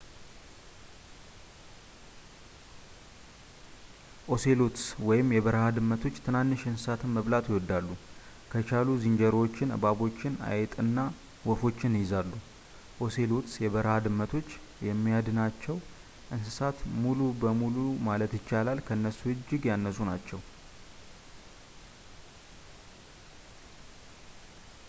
[4.33, 7.87] ኦሴሎትስ/የበረሃ ድመቶች ትናንሽ እንስሳትን መብላት ይወዳሉ።
[8.53, 10.97] ከቻሉ ዝንጀሮዎችን፣ እባቦችን፣ አይጥና
[11.49, 12.31] ወፎችን ይይዛሉ።
[13.07, 14.49] ኦሴሎትስ/የበረሃ ድመቶች
[14.89, 15.77] የሚያድናቸው
[16.37, 16.79] እንስሳት
[17.43, 17.75] በሙሉ
[18.09, 20.41] ማለት ይቻላል ከእነሱ እጅግ ያነሱ ናቸው